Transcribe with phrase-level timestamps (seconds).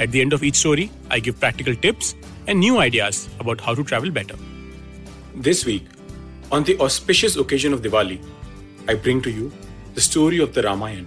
[0.00, 2.16] At the end of each story, I give practical tips
[2.48, 4.34] and new ideas about how to travel better.
[5.36, 5.86] This week,
[6.50, 8.20] on the auspicious occasion of Diwali,
[8.88, 9.52] I bring to you
[9.94, 11.06] the story of the Ramayana,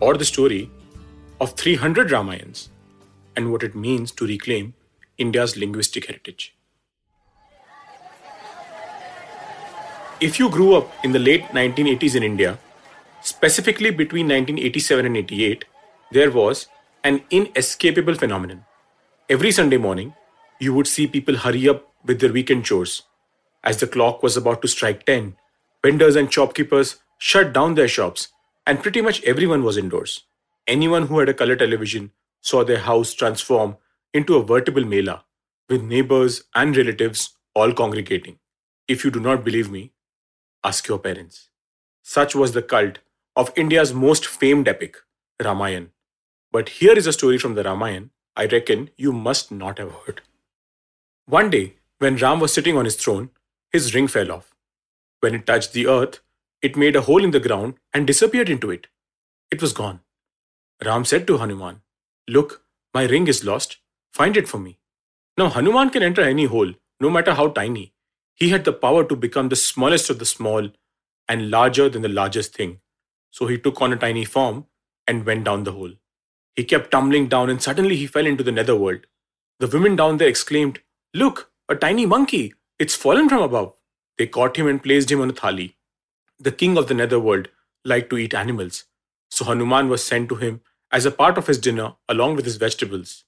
[0.00, 0.70] or the story
[1.40, 2.68] of 300 Ramayans,
[3.36, 4.74] and what it means to reclaim
[5.16, 6.54] India's linguistic heritage.
[10.20, 12.58] If you grew up in the late 1980s in India,
[13.22, 15.64] specifically between 1987 and 88,
[16.12, 16.68] there was
[17.04, 18.64] an inescapable phenomenon.
[19.28, 20.14] Every Sunday morning,
[20.58, 23.02] you would see people hurry up with their weekend chores.
[23.62, 25.36] As the clock was about to strike 10,
[25.84, 28.28] vendors and shopkeepers shut down their shops,
[28.66, 30.22] and pretty much everyone was indoors.
[30.66, 33.76] Anyone who had a color television saw their house transform
[34.14, 35.24] into a veritable mela,
[35.68, 38.38] with neighbors and relatives all congregating.
[38.88, 39.92] If you do not believe me,
[40.62, 41.48] ask your parents.
[42.02, 43.00] Such was the cult
[43.36, 44.96] of India's most famed epic,
[45.42, 45.93] Ramayana.
[46.54, 50.20] But here is a story from the Ramayana I reckon you must not have heard.
[51.26, 53.30] One day, when Ram was sitting on his throne,
[53.72, 54.54] his ring fell off.
[55.18, 56.20] When it touched the earth,
[56.62, 58.86] it made a hole in the ground and disappeared into it.
[59.50, 59.98] It was gone.
[60.84, 61.80] Ram said to Hanuman,
[62.28, 63.78] Look, my ring is lost.
[64.12, 64.78] Find it for me.
[65.36, 67.94] Now, Hanuman can enter any hole, no matter how tiny.
[68.36, 70.70] He had the power to become the smallest of the small
[71.28, 72.78] and larger than the largest thing.
[73.32, 74.66] So he took on a tiny form
[75.08, 75.94] and went down the hole.
[76.56, 79.06] He kept tumbling down and suddenly he fell into the netherworld.
[79.60, 80.80] The women down there exclaimed,
[81.12, 82.54] Look, a tiny monkey!
[82.78, 83.74] It's fallen from above.
[84.18, 85.74] They caught him and placed him on a thali.
[86.38, 87.48] The king of the netherworld
[87.84, 88.84] liked to eat animals,
[89.30, 90.60] so Hanuman was sent to him
[90.92, 93.24] as a part of his dinner along with his vegetables.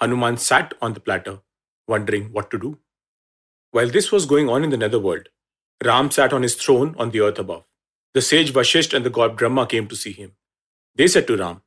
[0.00, 1.40] Hanuman sat on the platter,
[1.86, 2.78] wondering what to do.
[3.70, 5.28] While this was going on in the netherworld,
[5.84, 7.64] Ram sat on his throne on the earth above.
[8.14, 10.32] The sage Vashisht and the god Brahma came to see him.
[10.94, 11.62] They said to Ram,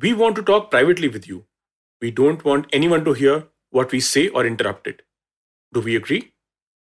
[0.00, 1.44] We want to talk privately with you.
[2.00, 5.02] We don't want anyone to hear what we say or interrupt it.
[5.72, 6.34] Do we agree?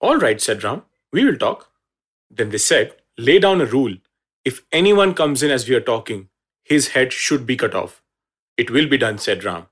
[0.00, 1.70] All right, said Ram, we will talk.
[2.30, 3.94] Then they said, Lay down a rule.
[4.44, 6.28] If anyone comes in as we are talking,
[6.62, 8.02] his head should be cut off.
[8.58, 9.68] It will be done, said Ram.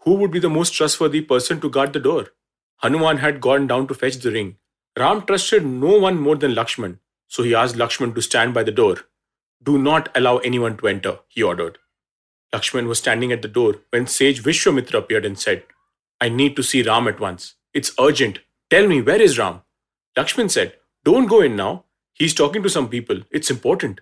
[0.00, 2.26] Who would be the most trustworthy person to guard the door?
[2.78, 4.56] Hanuman had gone down to fetch the ring.
[4.98, 6.98] Ram trusted no one more than Lakshman,
[7.28, 8.96] so he asked Lakshman to stand by the door.
[9.62, 11.78] Do not allow anyone to enter, he ordered.
[12.54, 15.64] Lakshman was standing at the door when sage Vishwamitra appeared and said,
[16.20, 17.54] I need to see Ram at once.
[17.72, 18.38] It's urgent.
[18.70, 19.62] Tell me, where is Ram?
[20.16, 21.84] Lakshman said, Don't go in now.
[22.12, 23.22] He's talking to some people.
[23.32, 24.00] It's important.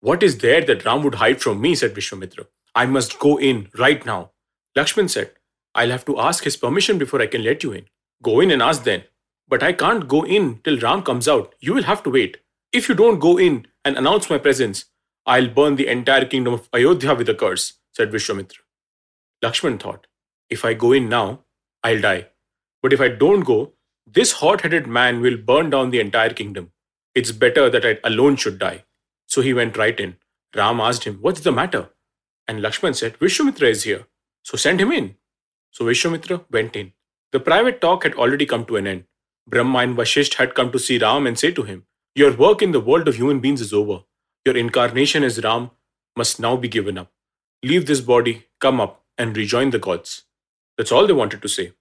[0.00, 1.74] What is there that Ram would hide from me?
[1.74, 2.46] said Vishwamitra.
[2.76, 4.30] I must go in right now.
[4.78, 5.32] Lakshman said,
[5.74, 7.86] I'll have to ask his permission before I can let you in.
[8.22, 9.02] Go in and ask then.
[9.48, 11.56] But I can't go in till Ram comes out.
[11.58, 12.36] You will have to wait.
[12.72, 14.84] If you don't go in and announce my presence,
[15.26, 18.60] I'll burn the entire kingdom of Ayodhya with a curse, said Vishwamitra.
[19.44, 20.06] Lakshman thought,
[20.48, 21.44] if I go in now,
[21.84, 22.28] I'll die.
[22.82, 23.74] But if I don't go,
[24.06, 26.72] this hot headed man will burn down the entire kingdom.
[27.14, 28.84] It's better that I alone should die.
[29.26, 30.16] So he went right in.
[30.56, 31.90] Ram asked him, What's the matter?
[32.48, 34.06] And Lakshman said, Vishwamitra is here.
[34.44, 35.14] So send him in.
[35.70, 36.92] So Vishwamitra went in.
[37.32, 39.04] The private talk had already come to an end.
[39.46, 41.84] Brahma and Vashisht had come to see Ram and say to him,
[42.14, 44.00] Your work in the world of human beings is over.
[44.46, 45.70] Your incarnation as Ram
[46.16, 47.12] must now be given up.
[47.62, 50.22] Leave this body, come up, and rejoin the gods.
[50.78, 51.72] That's all they wanted to say.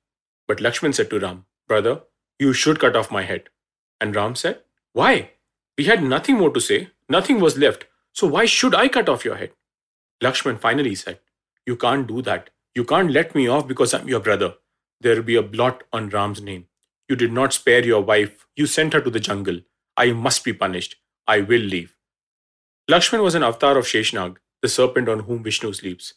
[0.47, 2.01] But Lakshman said to Ram, Brother,
[2.37, 3.49] you should cut off my head.
[4.01, 4.61] And Ram said,
[4.93, 5.31] Why?
[5.77, 9.23] We had nothing more to say, nothing was left, so why should I cut off
[9.23, 9.51] your head?
[10.21, 11.19] Lakshman finally said,
[11.65, 12.49] You can't do that.
[12.75, 14.55] You can't let me off because I'm your brother.
[14.99, 16.67] There will be a blot on Ram's name.
[17.07, 18.45] You did not spare your wife.
[18.55, 19.61] You sent her to the jungle.
[19.95, 20.97] I must be punished.
[21.27, 21.95] I will leave.
[22.89, 26.13] Lakshman was an avatar of Sheshnag, the serpent on whom Vishnu sleeps.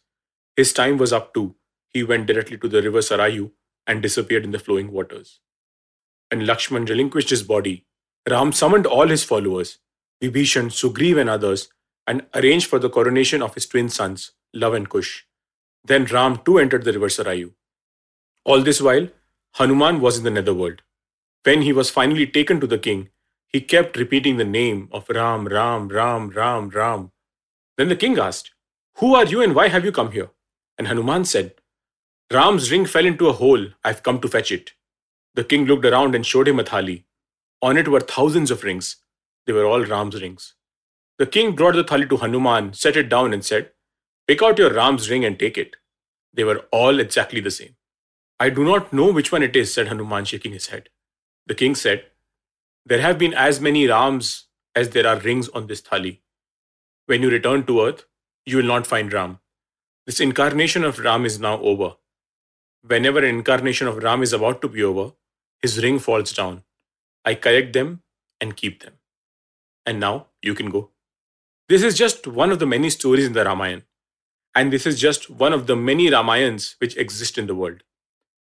[0.56, 1.54] His time was up too.
[1.88, 3.50] He went directly to the river Sarayu
[3.86, 5.40] and disappeared in the flowing waters.
[6.30, 7.84] When Lakshman relinquished his body,
[8.28, 9.78] Ram summoned all his followers,
[10.22, 11.68] Vibhishan, Sugriv, and others,
[12.06, 15.24] and arranged for the coronation of his twin sons, Lav and Kush.
[15.84, 17.52] Then Ram too entered the river Sarayu.
[18.44, 19.08] All this while,
[19.54, 20.82] Hanuman was in the netherworld.
[21.44, 23.10] When he was finally taken to the king,
[23.48, 27.12] he kept repeating the name of Ram, Ram, Ram, Ram, Ram.
[27.76, 28.52] Then the king asked,
[28.98, 30.30] Who are you and why have you come here?
[30.78, 31.54] And Hanuman said,
[32.32, 33.68] Ram's ring fell into a hole.
[33.84, 34.72] I've come to fetch it.
[35.34, 37.04] The king looked around and showed him a thali.
[37.62, 38.96] On it were thousands of rings.
[39.46, 40.54] They were all Ram's rings.
[41.18, 43.70] The king brought the thali to Hanuman, set it down, and said,
[44.26, 45.76] Pick out your Ram's ring and take it.
[46.32, 47.76] They were all exactly the same.
[48.40, 50.88] I do not know which one it is, said Hanuman, shaking his head.
[51.46, 52.06] The king said,
[52.86, 56.20] There have been as many Rams as there are rings on this thali.
[57.06, 58.04] When you return to earth,
[58.46, 59.38] you will not find Ram.
[60.06, 61.96] This incarnation of Ram is now over.
[62.86, 65.12] Whenever an incarnation of Ram is about to be over,
[65.60, 66.62] his ring falls down.
[67.24, 68.02] I collect them
[68.40, 68.94] and keep them.
[69.86, 70.90] And now you can go.
[71.68, 73.82] This is just one of the many stories in the Ramayana.
[74.54, 77.82] And this is just one of the many Ramayans which exist in the world.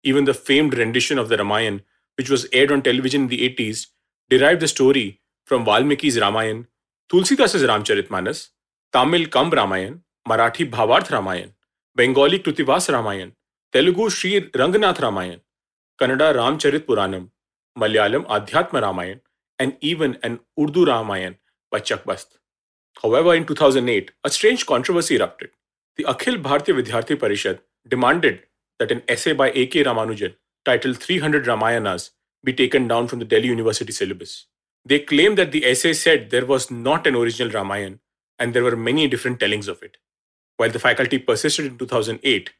[0.03, 1.81] Even the famed rendition of the Ramayana,
[2.17, 3.87] which was aired on television in the 80s,
[4.29, 6.65] derived the story from Valmiki's Ramayana,
[7.13, 8.49] Tulsidas's Ramcharitmanas,
[8.91, 11.51] Tamil Kamb Ramayana, Marathi Bhavarth Ramayana,
[11.95, 13.33] Bengali Krutivas Ramayana,
[13.71, 15.41] Telugu Sri Ranganath Ramayana,
[16.01, 17.29] Kannada Ramcharit Puranam,
[17.77, 19.19] Malayalam Adhyatma Ramayana,
[19.59, 21.35] and even an Urdu Ramayana
[21.69, 22.39] by Chakbast.
[23.03, 25.51] However, in 2008, a strange controversy erupted.
[25.97, 28.39] The Akhil Bharatiya Vidyarthi Parishad demanded
[28.79, 29.83] that an essay by A.K.
[29.83, 30.33] Ramanujan
[30.65, 32.09] titled 300 Ramayanas
[32.43, 34.47] be taken down from the Delhi University syllabus.
[34.84, 37.98] They claimed that the essay said there was not an original Ramayana
[38.38, 39.96] and there were many different tellings of it.
[40.56, 42.50] While the faculty persisted in 2008,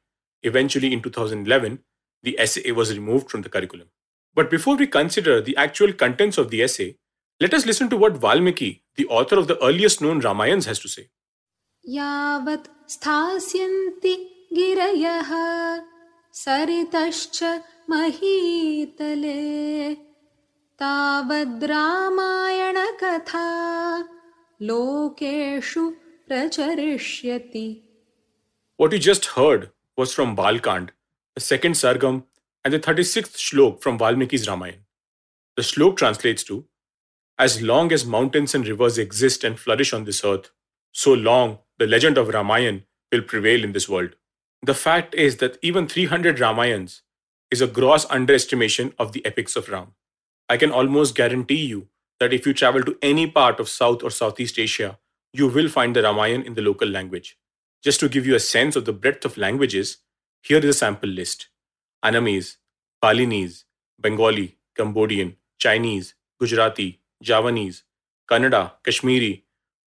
[0.43, 1.81] eventually in 2011,
[2.22, 3.88] the essay was removed from the curriculum.
[4.34, 6.96] But before we consider the actual contents of the essay,
[7.40, 10.88] let us listen to what Valmiki, the author of the earliest known Ramayans, has to
[10.88, 11.08] say.
[11.88, 14.14] यावत् स्थास्यन्ति
[14.52, 15.31] गिरयः
[16.43, 17.43] सरितश्च
[17.90, 19.38] महीतले
[20.81, 21.76] तावद्रामायणकथा
[24.69, 25.88] लोकेषु
[26.28, 27.66] प्रचरिष्यति
[28.76, 30.90] What you just heard was from Balkand,
[31.34, 32.22] the second Sargam
[32.64, 34.78] and the 36th shlok from Valmiki's Ramayana.
[35.56, 36.64] The shlok translates to
[37.38, 40.50] As long as mountains and rivers exist and flourish on this earth,
[40.93, 44.14] so long the legend of Ramayana will prevail in this world.
[44.62, 47.00] The fact is that even 300 Ramayans
[47.50, 49.94] is a gross underestimation of the epics of Ram.
[50.50, 51.88] I can almost guarantee you
[52.19, 55.00] that if you travel to any part of South or Southeast Asia,
[55.34, 57.38] you will find the Ramayana in the local language.
[57.84, 59.98] Just to give you a sense of the breadth of languages,
[60.42, 61.48] here is a sample list
[62.04, 62.57] Annamese,
[63.01, 63.66] Balinese,
[64.00, 67.84] Bengali, Cambodian, Chinese, Gujarati, Javanese,
[68.30, 69.45] Kannada, Kashmiri,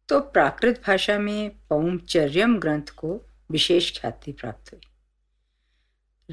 [0.10, 4.82] तो प्राकृत भाषा में पौमचर्यम ग्रंथ को विशेष ख्याति प्राप्त हुई।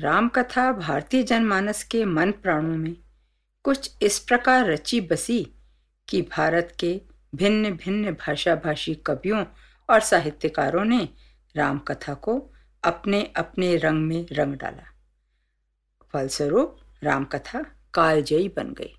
[0.03, 2.97] राम कथा भारतीय जनमानस के मन प्राणों में
[3.63, 5.53] कुछ इस प्रकार रची बसी
[6.09, 7.01] कि भारत के
[7.35, 9.45] भिन्न भिन्न भाषा भाषी कवियों
[9.91, 11.09] और साहित्यकारों ने
[11.57, 12.53] राम कथा को
[12.85, 14.85] अपने अपने रंग में रंग डाला।
[16.13, 17.63] फलस्वरूप राम कथा
[17.95, 18.95] कालजयी बन गई।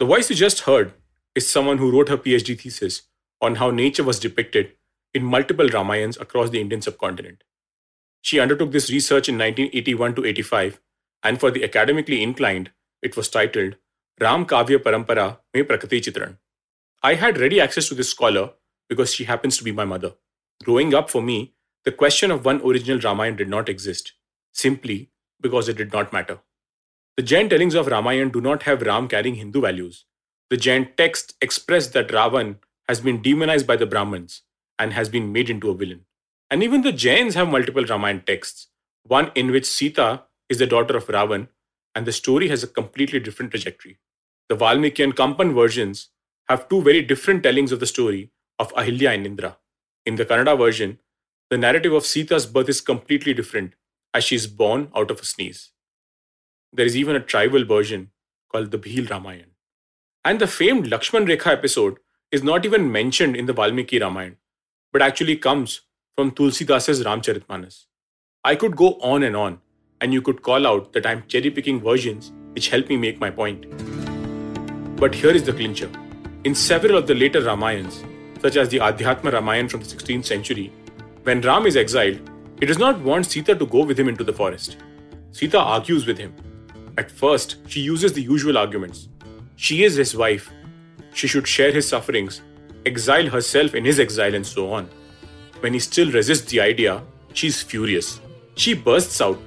[0.00, 0.92] The voice you just heard
[1.36, 3.00] is someone who wrote her PhD thesis
[3.42, 4.77] on how nature was depicted
[5.14, 7.44] in multiple Ramayans across the Indian subcontinent.
[8.20, 10.80] She undertook this research in 1981 to 85,
[11.22, 12.70] and for the academically inclined,
[13.02, 13.76] it was titled
[14.20, 16.38] Ram Kavya Parampara Me Prakriti Chitran.
[17.02, 18.50] I had ready access to this scholar
[18.88, 20.14] because she happens to be my mother.
[20.64, 24.12] Growing up for me, the question of one original Ramayana did not exist,
[24.52, 25.10] simply
[25.40, 26.40] because it did not matter.
[27.16, 30.04] The Jain tellings of Ramayana do not have Ram carrying Hindu values.
[30.50, 32.56] The Jain text express that Ravan
[32.88, 34.42] has been demonized by the Brahmins
[34.78, 36.04] and has been made into a villain.
[36.50, 38.68] And even the Jains have multiple Ramayana texts,
[39.02, 41.48] one in which Sita is the daughter of Ravan,
[41.94, 43.98] and the story has a completely different trajectory.
[44.48, 46.08] The Valmiki and Kampan versions
[46.48, 49.58] have two very different tellings of the story of Ahilya and Indra.
[50.06, 50.98] In the Kannada version,
[51.50, 53.74] the narrative of Sita's birth is completely different
[54.14, 55.70] as she is born out of a sneeze.
[56.72, 58.10] There is even a tribal version
[58.50, 59.52] called the Bhil Ramayana.
[60.24, 61.98] And the famed Lakshman Rekha episode
[62.32, 64.36] is not even mentioned in the Valmiki Ramayana,
[64.92, 65.82] but actually comes
[66.16, 67.86] from Tulsidas's Ramcharitmanas.
[68.44, 69.60] I could go on and on,
[70.00, 73.30] and you could call out that I'm cherry picking versions which help me make my
[73.30, 73.66] point.
[74.96, 75.90] But here is the clincher.
[76.44, 78.04] In several of the later Ramayans,
[78.40, 80.72] such as the Adhyatma Ramayana from the 16th century,
[81.24, 82.20] when Ram is exiled,
[82.58, 84.78] he does not want Sita to go with him into the forest.
[85.30, 86.34] Sita argues with him.
[86.96, 89.08] At first, she uses the usual arguments.
[89.56, 90.50] She is his wife.
[91.12, 92.42] She should share his sufferings,
[92.88, 94.88] exile herself in his exile, and so on.
[95.60, 97.02] When he still resists the idea,
[97.32, 98.20] she's furious.
[98.54, 99.38] She bursts out.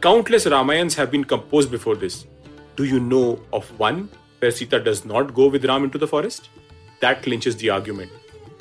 [0.00, 2.26] Countless Ramayans have been composed before this.
[2.76, 6.48] Do you know of one where Sita does not go with Ram into the forest?
[7.00, 8.12] That clinches the argument,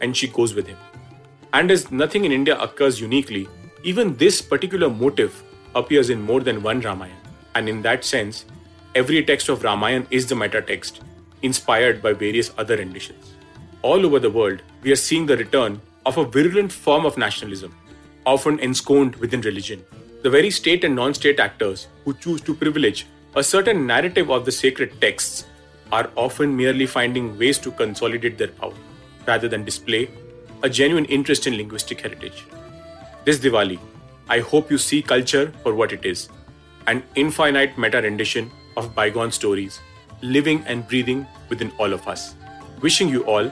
[0.01, 0.77] and she goes with him.
[1.53, 3.47] And as nothing in India occurs uniquely,
[3.83, 5.43] even this particular motive
[5.75, 7.21] appears in more than one Ramayana.
[7.55, 8.45] And in that sense,
[8.95, 11.01] every text of Ramayana is the meta text,
[11.41, 13.33] inspired by various other renditions.
[13.83, 17.75] All over the world, we are seeing the return of a virulent form of nationalism,
[18.25, 19.83] often ensconced within religion.
[20.23, 23.05] The very state and non state actors who choose to privilege
[23.35, 25.45] a certain narrative of the sacred texts
[25.91, 28.73] are often merely finding ways to consolidate their power,
[29.27, 30.09] rather than display
[30.63, 32.45] a genuine interest in linguistic heritage.
[33.25, 33.79] This Diwali,
[34.27, 36.29] I hope you see culture for what it is
[36.87, 39.79] an infinite meta rendition of bygone stories,
[40.21, 42.33] living and breathing within all of us.
[42.81, 43.51] Wishing you all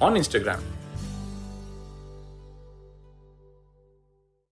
[0.00, 0.60] on Instagram.